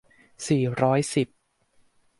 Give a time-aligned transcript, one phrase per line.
[0.47, 1.27] สี่ร้อยสิบ